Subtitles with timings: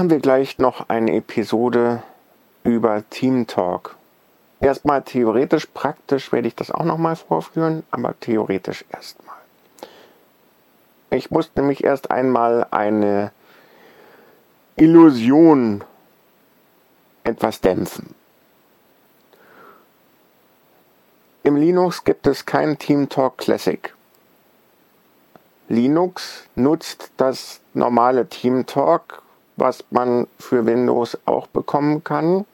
[0.00, 2.02] machen wir gleich noch eine Episode
[2.64, 3.96] über Team Talk.
[4.58, 9.36] Erstmal theoretisch, praktisch werde ich das auch nochmal vorführen, aber theoretisch erstmal.
[11.10, 13.30] Ich muss nämlich erst einmal eine
[14.76, 15.84] Illusion
[17.22, 18.14] etwas dämpfen.
[21.42, 23.94] Im Linux gibt es kein TeamTalk Classic.
[25.68, 29.20] Linux nutzt das normale TeamTalk,
[29.60, 32.46] was man für Windows auch bekommen kann.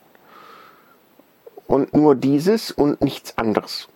[1.66, 3.88] Und nur dieses und nichts anderes.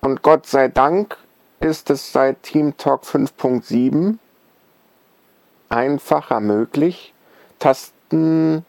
[0.00, 1.18] Und Gott sei Dank
[1.60, 4.18] ist es seit TeamTalk 5.7
[5.68, 7.14] einfacher möglich,
[7.58, 8.64] Tasten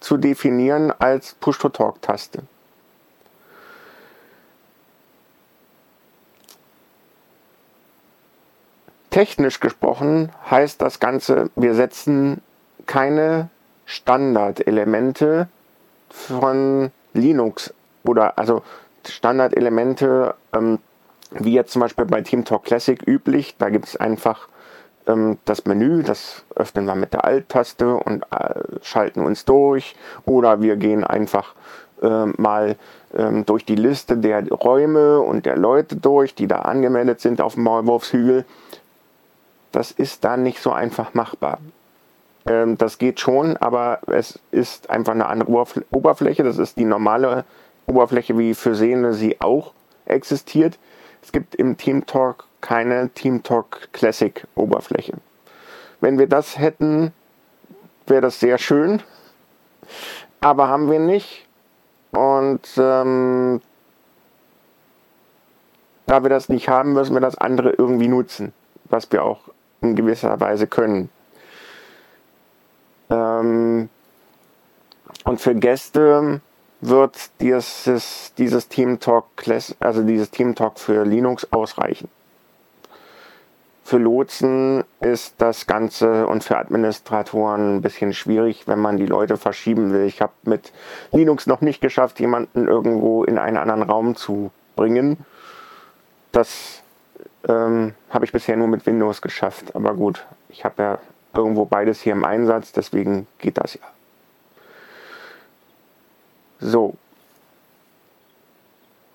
[0.00, 2.42] zu definieren als Push-to-Talk-Taste.
[9.10, 12.40] Technisch gesprochen heißt das Ganze, wir setzen
[12.86, 13.48] keine
[13.84, 15.48] Standardelemente
[16.08, 18.62] von Linux oder also
[19.06, 20.78] Standardelemente, ähm,
[21.30, 23.56] wie jetzt zum Beispiel bei TeamTalk Classic üblich.
[23.58, 24.48] Da gibt es einfach
[25.06, 29.96] ähm, das Menü, das öffnen wir mit der Alt-Taste und äh, schalten uns durch.
[30.24, 31.54] Oder wir gehen einfach
[32.02, 32.76] äh, mal
[33.14, 37.54] ähm, durch die Liste der Räume und der Leute durch, die da angemeldet sind auf
[37.54, 38.44] dem Maulwurfshügel
[39.72, 41.58] das ist dann nicht so einfach machbar.
[42.46, 46.42] Ähm, das geht schon, aber es ist einfach eine andere Oberfläche.
[46.42, 47.44] Das ist die normale
[47.86, 49.72] Oberfläche, wie für Sehende sie auch
[50.06, 50.78] existiert.
[51.22, 55.14] Es gibt im TeamTalk keine TeamTalk Classic Oberfläche.
[56.00, 57.12] Wenn wir das hätten,
[58.06, 59.02] wäre das sehr schön,
[60.40, 61.46] aber haben wir nicht.
[62.10, 63.60] Und ähm,
[66.06, 68.52] da wir das nicht haben, müssen wir das andere irgendwie nutzen,
[68.84, 69.40] was wir auch
[69.80, 71.08] in gewisser Weise können.
[73.42, 73.88] Ähm,
[75.24, 76.40] und für Gäste
[76.80, 79.26] wird dieses, dieses Team Talk,
[79.80, 82.08] also dieses Team Talk für Linux ausreichen.
[83.84, 89.36] Für Lotsen ist das Ganze und für Administratoren ein bisschen schwierig, wenn man die Leute
[89.36, 90.06] verschieben will.
[90.06, 90.72] Ich habe mit
[91.10, 95.18] Linux noch nicht geschafft, jemanden irgendwo in einen anderen Raum zu bringen.
[96.30, 96.82] Das
[97.48, 99.74] ähm, habe ich bisher nur mit Windows geschafft.
[99.74, 100.98] Aber gut, ich habe ja
[101.34, 103.80] irgendwo beides hier im Einsatz, deswegen geht das ja.
[106.60, 106.94] So.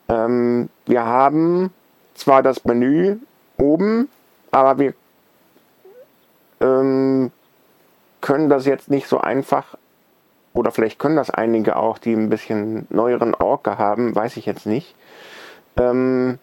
[0.09, 1.71] Ähm, wir haben
[2.15, 3.17] zwar das Menü
[3.57, 4.09] oben,
[4.51, 4.93] aber wir
[6.59, 7.31] ähm,
[8.21, 9.77] können das jetzt nicht so einfach,
[10.53, 14.65] oder vielleicht können das einige auch, die ein bisschen neueren Orca haben, weiß ich jetzt
[14.65, 14.95] nicht,
[15.77, 16.39] ähm,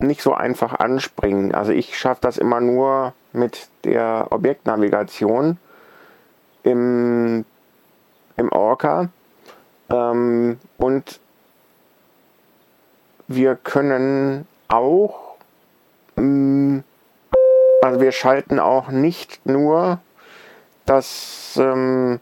[0.00, 1.54] nicht so einfach anspringen.
[1.54, 5.58] Also ich schaffe das immer nur mit der Objektnavigation
[6.62, 7.44] im,
[8.36, 9.08] im Orca.
[9.90, 11.20] Ähm, und
[13.26, 15.36] wir können auch,
[16.16, 16.84] ähm,
[17.82, 20.00] also wir schalten auch nicht nur
[20.86, 22.20] das, ähm,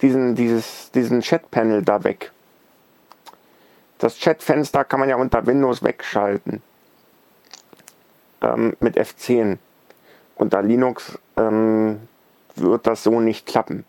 [0.00, 2.32] diesen, dieses, diesen Chat-Panel da weg.
[3.98, 6.62] Das Chatfenster kann man ja unter Windows wegschalten
[8.42, 9.58] ähm, mit F10.
[10.36, 12.00] Unter Linux ähm,
[12.54, 13.84] wird das so nicht klappen.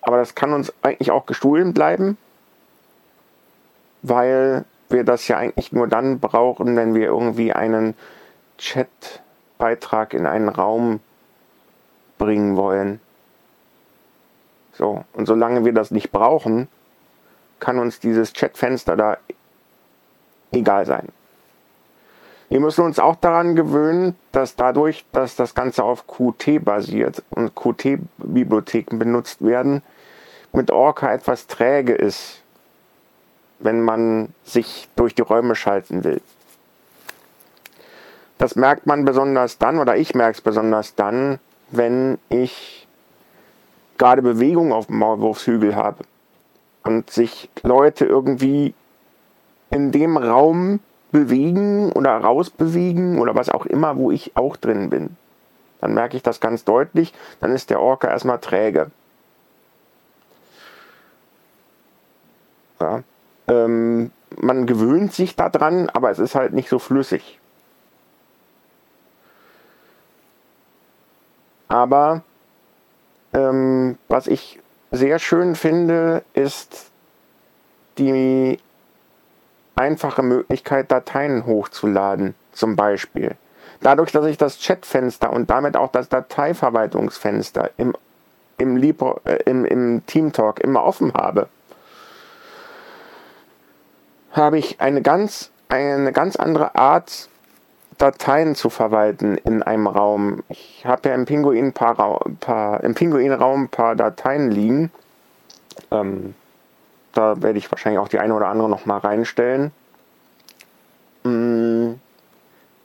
[0.00, 2.18] Aber das kann uns eigentlich auch gestohlen bleiben,
[4.02, 7.94] weil wir das ja eigentlich nur dann brauchen, wenn wir irgendwie einen
[8.58, 11.00] Chat-Beitrag in einen Raum
[12.18, 13.00] bringen wollen.
[14.72, 16.68] So, und solange wir das nicht brauchen,
[17.60, 19.16] kann uns dieses Chatfenster da
[20.52, 21.08] egal sein.
[22.48, 27.54] Wir müssen uns auch daran gewöhnen, dass dadurch, dass das Ganze auf Qt basiert und
[27.54, 29.82] Qt-Bibliotheken benutzt werden,
[30.52, 32.42] mit Orca etwas träge ist,
[33.58, 36.20] wenn man sich durch die Räume schalten will.
[38.38, 41.38] Das merkt man besonders dann, oder ich merke es besonders dann,
[41.70, 42.86] wenn ich
[43.96, 46.04] gerade Bewegung auf dem Maulwurfshügel habe
[46.82, 48.74] und sich Leute irgendwie
[49.70, 50.80] in dem Raum
[51.14, 55.16] bewegen oder rausbewegen oder was auch immer, wo ich auch drin bin.
[55.80, 57.14] Dann merke ich das ganz deutlich.
[57.38, 58.90] Dann ist der Orca erstmal träge.
[62.80, 63.04] Ja.
[63.46, 67.38] Ähm, man gewöhnt sich daran, aber es ist halt nicht so flüssig.
[71.68, 72.24] Aber
[73.32, 74.58] ähm, was ich
[74.90, 76.90] sehr schön finde, ist
[77.98, 78.58] die
[79.76, 83.36] einfache Möglichkeit, Dateien hochzuladen, zum Beispiel.
[83.80, 87.94] dadurch, dass ich das Chatfenster und damit auch das Dateiverwaltungsfenster im,
[88.56, 91.48] im, Libre, äh, im, im TeamTalk immer offen habe,
[94.32, 97.28] habe ich eine ganz, eine ganz andere Art,
[97.98, 100.42] Dateien zu verwalten in einem Raum.
[100.48, 104.90] Ich habe ja im Pinguin paar, paar, im Pinguin-Raum ein paar Dateien liegen.
[105.90, 106.34] Ähm,
[107.14, 109.72] da werde ich wahrscheinlich auch die eine oder andere noch mal reinstellen.
[111.22, 111.92] Mm,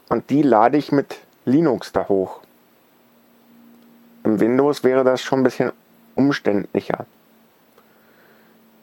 [0.09, 2.39] und die lade ich mit Linux da hoch.
[4.23, 5.71] Im Windows wäre das schon ein bisschen
[6.15, 7.05] umständlicher.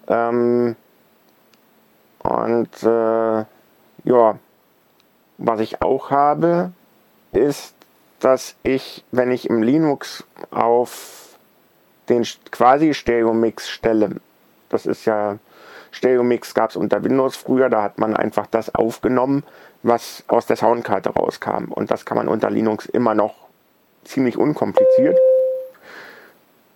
[0.08, 0.76] Ähm,
[2.18, 3.44] und äh,
[4.04, 4.38] ja,
[5.38, 6.72] was ich auch habe,
[7.32, 7.74] ist,
[8.20, 11.38] dass ich, wenn ich im Linux auf
[12.08, 14.20] den quasi Stereo-Mix stelle,
[14.68, 15.38] das ist ja,
[15.92, 19.44] Stereo-Mix gab es unter Windows früher, da hat man einfach das aufgenommen,
[19.82, 21.70] was aus der Soundkarte rauskam.
[21.70, 23.34] Und das kann man unter Linux immer noch
[24.04, 25.18] ziemlich unkompliziert.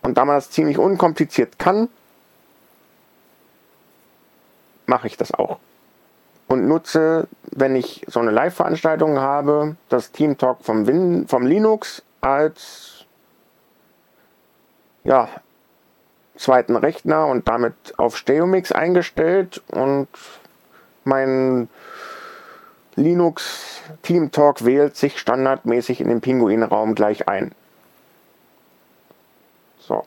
[0.03, 1.89] Und da man das ziemlich unkompliziert kann,
[4.87, 5.59] mache ich das auch.
[6.49, 12.03] Und nutze, wenn ich so eine Live-Veranstaltung habe, das Team Talk vom, Win vom Linux
[12.21, 13.05] als
[15.05, 15.29] ja,
[16.41, 20.09] zweiten Rechner und damit auf Stereomix eingestellt und
[21.05, 21.69] mein
[22.97, 27.53] Linux Team Talk wählt sich standardmäßig in den Pinguin-Raum gleich ein.
[29.79, 30.05] So.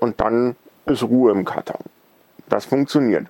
[0.00, 1.84] Und dann ist Ruhe im Karton.
[2.48, 3.26] Das funktioniert.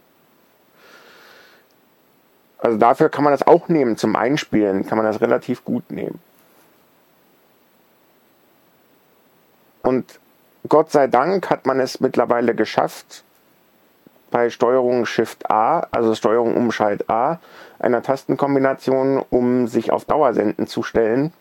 [2.59, 6.21] Also dafür kann man das auch nehmen zum Einspielen, kann man das relativ gut nehmen.
[9.83, 10.21] Und
[10.69, 13.25] Gott sei Dank hat man es mittlerweile geschafft,
[14.31, 17.41] bei Steuerung Shift A, also Steuerung Umschalt A,
[17.79, 21.33] einer Tastenkombination, um sich auf Dauersenden zu stellen.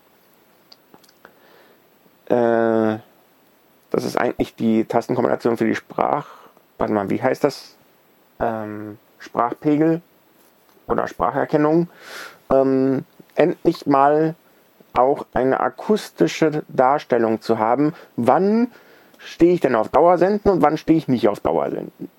[2.26, 2.98] Äh,
[3.90, 6.26] das ist eigentlich die Tastenkombination für die Sprach.
[6.78, 7.76] Warte mal, wie heißt das?
[8.40, 10.00] Ähm, Sprachpegel
[10.86, 11.88] oder Spracherkennung.
[12.50, 14.34] Ähm, endlich mal
[14.94, 18.72] auch eine akustische Darstellung zu haben, wann
[19.24, 22.10] stehe ich denn auf Dauersenden und wann stehe ich nicht auf Dauersenden.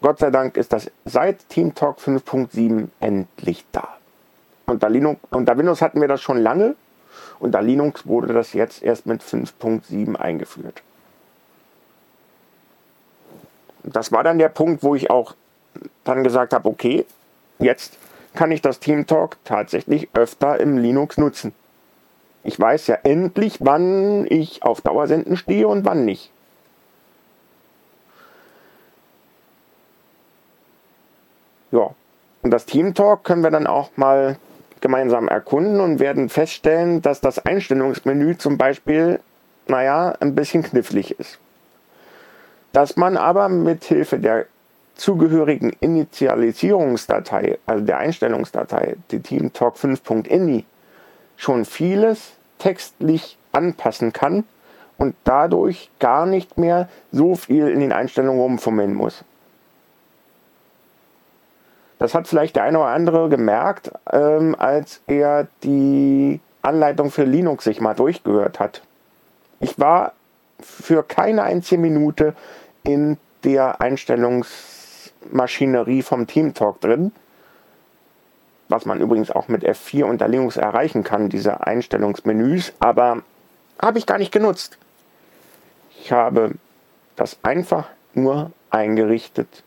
[0.00, 3.88] Gott sei Dank ist das seit TeamTalk 5.7 endlich da.
[4.66, 6.74] Unter, Linux, unter Windows hatten wir das schon lange.
[7.38, 10.82] Unter Linux wurde das jetzt erst mit 5.7 eingeführt.
[13.84, 15.34] Das war dann der Punkt, wo ich auch
[16.04, 17.04] dann gesagt habe, okay,
[17.58, 17.96] jetzt
[18.34, 21.52] kann ich das TeamTalk tatsächlich öfter im Linux nutzen.
[22.44, 26.30] Ich weiß ja endlich, wann ich auf Dauersenden stehe und wann nicht.
[31.70, 31.94] Ja,
[32.42, 34.36] und das Team Talk können wir dann auch mal
[34.80, 39.20] gemeinsam erkunden und werden feststellen, dass das Einstellungsmenü zum Beispiel,
[39.68, 41.38] naja, ein bisschen knifflig ist.
[42.72, 44.46] Dass man aber mit Hilfe der
[44.94, 50.64] zugehörigen Initialisierungsdatei, also der Einstellungsdatei, die TeamTalk 5.ini,
[51.42, 54.44] schon vieles textlich anpassen kann
[54.96, 59.24] und dadurch gar nicht mehr so viel in den Einstellungen rumfummeln muss.
[61.98, 67.64] Das hat vielleicht der eine oder andere gemerkt, ähm, als er die Anleitung für Linux
[67.64, 68.82] sich mal durchgehört hat.
[69.58, 70.12] Ich war
[70.60, 72.36] für keine einzige Minute
[72.84, 77.10] in der Einstellungsmaschinerie vom TeamTalk drin,
[78.72, 83.22] was man übrigens auch mit F4 unter Linux erreichen kann, diese Einstellungsmenüs, aber
[83.80, 84.78] habe ich gar nicht genutzt.
[86.00, 86.52] Ich habe
[87.14, 89.62] das einfach nur eingerichtet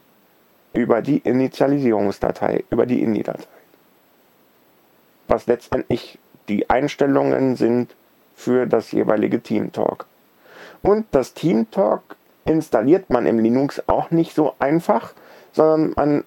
[0.74, 3.48] über die Initialisierungsdatei, über die INI-Datei.
[5.28, 6.20] Was letztendlich
[6.50, 7.96] die Einstellungen sind
[8.36, 10.06] für das jeweilige TeamTalk.
[10.82, 12.02] Und das TeamTalk
[12.44, 15.14] installiert man im Linux auch nicht so einfach,
[15.54, 16.24] sondern man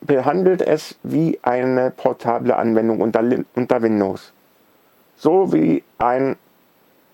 [0.00, 3.22] behandelt es wie eine portable Anwendung unter,
[3.54, 4.32] unter Windows.
[5.16, 6.36] So wie ein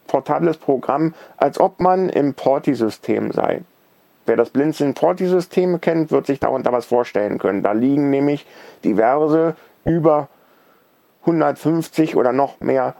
[0.06, 3.62] portables Programm, als ob man im Porti-System sei.
[4.26, 7.62] Wer das Blinzeln Porti-System kennt, wird sich darunter was vorstellen können.
[7.62, 8.46] Da liegen nämlich
[8.84, 10.28] diverse über
[11.22, 12.94] 150 oder noch mehr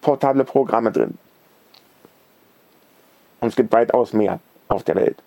[0.00, 1.18] portable Programme drin.
[3.40, 5.22] Und es gibt weitaus mehr auf der Welt.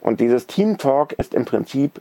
[0.00, 2.00] Und dieses Team Talk ist im Prinzip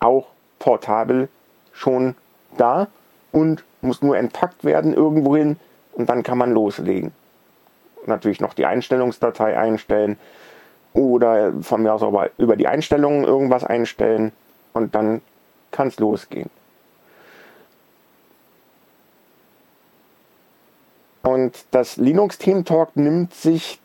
[0.00, 0.26] auch
[0.58, 1.28] portabel
[1.72, 2.16] schon
[2.56, 2.88] da
[3.32, 5.58] und muss nur entpackt werden irgendwohin
[5.92, 7.12] und dann kann man loslegen.
[8.06, 10.18] Natürlich noch die Einstellungsdatei einstellen
[10.92, 14.32] oder von mir aus aber über die Einstellungen irgendwas einstellen
[14.72, 15.22] und dann
[15.70, 16.50] kann es losgehen.
[21.22, 23.78] Und das Linux Team Talk nimmt sich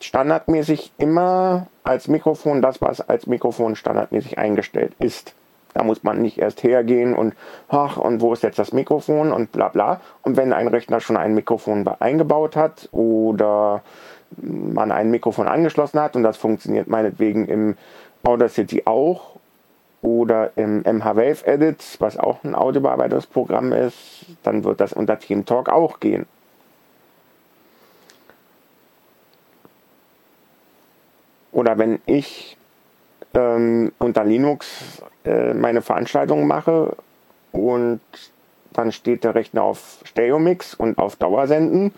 [0.00, 5.34] standardmäßig immer als Mikrofon das, was als Mikrofon standardmäßig eingestellt ist.
[5.74, 7.34] Da muss man nicht erst hergehen und,
[7.68, 10.00] ach, und wo ist jetzt das Mikrofon und bla bla.
[10.22, 13.82] Und wenn ein Rechner schon ein Mikrofon eingebaut hat oder
[14.36, 17.76] man ein Mikrofon angeschlossen hat und das funktioniert meinetwegen im
[18.24, 19.36] Audacity auch
[20.02, 25.68] oder im MH-Wave Edit, was auch ein Audiobearbeitungsprogramm ist, dann wird das unter Team Talk
[25.68, 26.26] auch gehen.
[31.52, 32.56] Oder wenn ich
[33.34, 36.96] ähm, unter Linux äh, meine Veranstaltungen mache
[37.52, 38.00] und
[38.72, 41.92] dann steht der Rechner auf Stereomix und auf Dauersenden,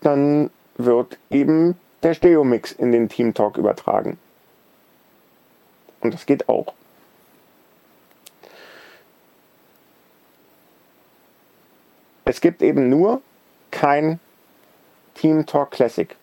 [0.00, 4.18] dann wird eben der Stereomix in den Team Talk übertragen.
[6.00, 6.74] Und das geht auch.
[12.24, 13.22] Es gibt eben nur
[13.70, 14.20] kein
[15.14, 16.14] Team Talk Classic.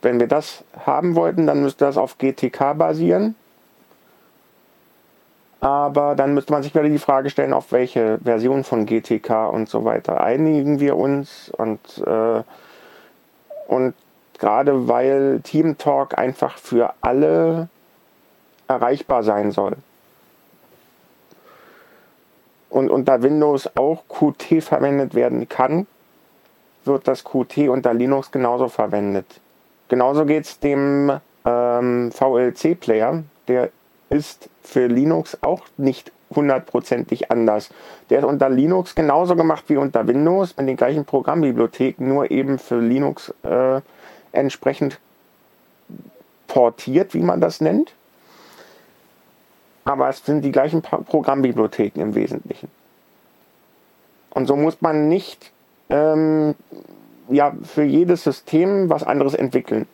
[0.00, 3.34] Wenn wir das haben wollten, dann müsste das auf GTK basieren.
[5.64, 9.66] Aber dann müsste man sich wieder die Frage stellen, auf welche Version von GTK und
[9.66, 11.50] so weiter einigen wir uns.
[11.56, 12.42] Und, äh,
[13.66, 13.94] und
[14.38, 17.70] gerade weil Team Talk einfach für alle
[18.68, 19.76] erreichbar sein soll.
[22.68, 25.86] Und unter Windows auch Qt verwendet werden kann,
[26.84, 29.40] wird das Qt unter Linux genauso verwendet.
[29.88, 31.10] Genauso geht es dem
[31.46, 33.70] ähm, VLC-Player, der
[34.14, 37.70] ist für Linux auch nicht hundertprozentig anders.
[38.10, 42.58] Der ist unter Linux genauso gemacht wie unter Windows mit den gleichen Programmbibliotheken, nur eben
[42.58, 43.80] für Linux äh,
[44.30, 45.00] entsprechend
[46.46, 47.92] portiert, wie man das nennt.
[49.84, 52.70] Aber es sind die gleichen Programmbibliotheken im Wesentlichen.
[54.30, 55.52] Und so muss man nicht
[55.90, 56.54] ähm,
[57.28, 59.86] ja, für jedes System was anderes entwickeln.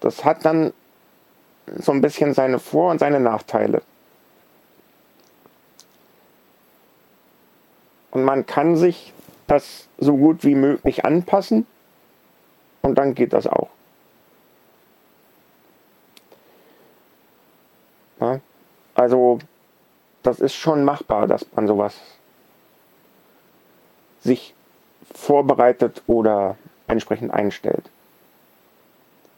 [0.00, 0.72] Das hat dann
[1.76, 3.82] so ein bisschen seine Vor- und seine Nachteile.
[8.10, 9.12] Und man kann sich
[9.46, 11.66] das so gut wie möglich anpassen
[12.82, 13.68] und dann geht das auch.
[18.20, 18.40] Ja,
[18.94, 19.38] also
[20.22, 21.96] das ist schon machbar, dass man sowas
[24.20, 24.54] sich
[25.14, 27.88] vorbereitet oder entsprechend einstellt.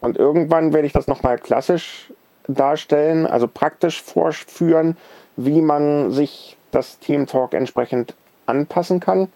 [0.01, 2.13] Und irgendwann werde ich das nochmal klassisch
[2.49, 4.97] darstellen, also praktisch vorführen,
[5.37, 8.15] wie man sich das Team Talk entsprechend
[8.47, 9.29] anpassen kann.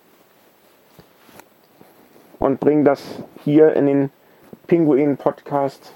[2.38, 3.02] Und bringe das
[3.44, 4.10] hier in den
[4.66, 5.92] Pinguin Podcast.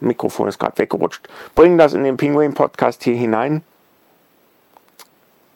[0.00, 1.28] Mikrofon ist gerade weggerutscht.
[1.54, 3.62] Bringe das in den Pinguin Podcast hier hinein.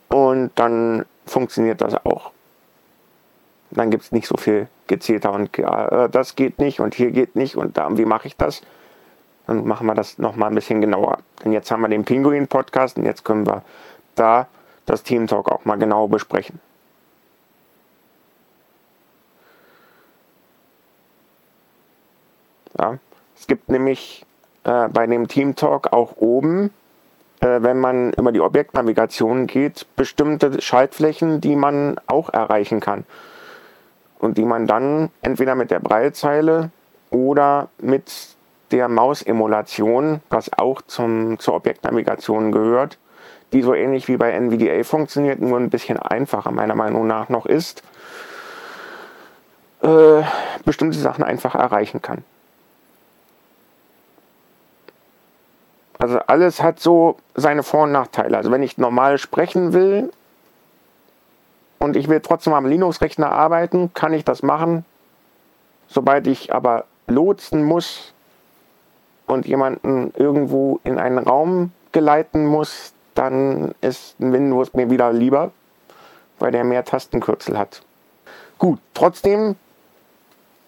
[0.09, 2.33] Und dann funktioniert das auch.
[3.71, 7.37] Dann gibt es nicht so viel Gezeter und äh, das geht nicht und hier geht
[7.37, 8.63] nicht und da, wie mache ich das?
[9.49, 11.19] Dann machen wir das nochmal ein bisschen genauer.
[11.43, 13.63] Denn jetzt haben wir den Pinguin-Podcast und jetzt können wir
[14.15, 14.47] da
[14.85, 16.61] das Team Talk auch mal genau besprechen.
[22.79, 22.99] Ja,
[23.35, 24.27] es gibt nämlich
[24.65, 26.71] äh, bei dem Team Talk auch oben,
[27.41, 33.05] äh, wenn man über die Objektnavigation geht, bestimmte Schaltflächen, die man auch erreichen kann
[34.19, 36.71] und die man dann entweder mit der Breilzeile
[37.11, 38.37] oder mit
[38.71, 42.99] der Mausemulation, was auch zum, zur Objektnavigation gehört,
[43.53, 47.47] die so ähnlich wie bei NVDA funktioniert, nur ein bisschen einfacher meiner Meinung nach noch
[47.47, 47.83] ist,
[49.83, 50.23] äh,
[50.65, 52.25] bestimmte Sachen einfach erreichen kann.
[55.99, 58.37] Also alles hat so seine Vor- und Nachteile.
[58.37, 60.11] Also wenn ich normal sprechen will,
[61.79, 64.85] und ich will trotzdem am Linux-Rechner arbeiten, kann ich das machen.
[65.87, 68.13] Sobald ich aber lotsen muss
[69.29, 75.51] und jemanden irgendwo in einen Raum geleiten muss, dann ist ein Windows mir wieder lieber,
[76.39, 77.83] weil der mehr Tastenkürzel hat.
[78.59, 79.57] Gut, trotzdem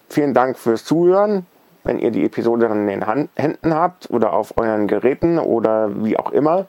[0.08, 1.46] vielen Dank fürs Zuhören.
[1.82, 6.18] Wenn ihr die Episode dann in den Händen habt oder auf euren Geräten oder wie
[6.18, 6.66] auch immer.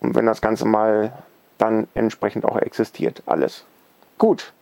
[0.00, 1.12] Und wenn das Ganze mal
[1.58, 3.64] dann entsprechend auch existiert alles.
[4.18, 4.52] Gut,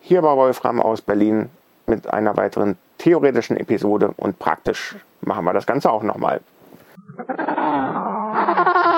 [0.00, 1.50] hier war Wolfram aus Berlin
[1.86, 6.40] mit einer weiteren theoretischen Episode und praktisch machen wir das Ganze auch nochmal.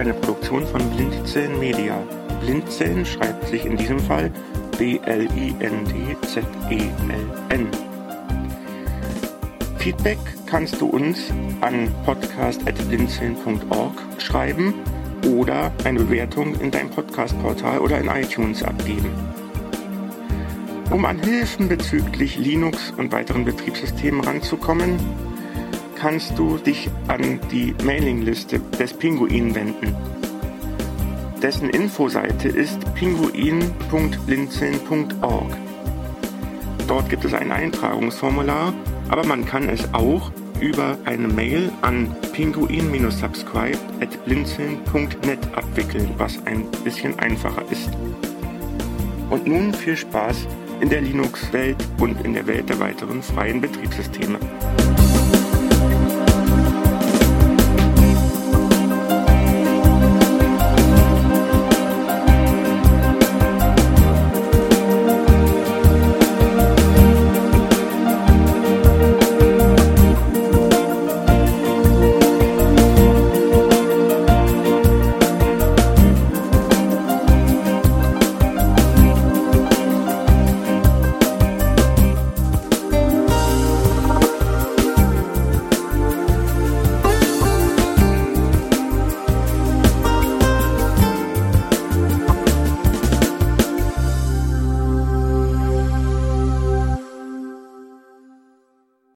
[0.00, 2.02] eine Produktion von Blindzellen Media.
[2.40, 4.32] Blindzellen schreibt sich in diesem Fall
[4.78, 5.28] B-L-I-N-D-Z-E-L-N.
[9.76, 14.72] Feedback kannst du uns an podcast.blinzeln.org schreiben
[15.26, 19.10] oder eine Bewertung in deinem Podcast-Portal oder in iTunes abgeben.
[20.90, 24.98] Um an Hilfen bezüglich Linux und weiteren Betriebssystemen ranzukommen,
[26.00, 29.94] kannst du dich an die Mailingliste des Pinguin wenden.
[31.42, 35.56] Dessen Infoseite ist pinguin.blinzeln.org.
[36.88, 38.72] Dort gibt es ein Eintragungsformular,
[39.10, 46.64] aber man kann es auch über eine Mail an pinguin-subscribe at blinzeln.net abwickeln, was ein
[46.82, 47.90] bisschen einfacher ist.
[49.28, 50.48] Und nun viel Spaß
[50.80, 54.38] in der Linux-Welt und in der Welt der weiteren freien Betriebssysteme.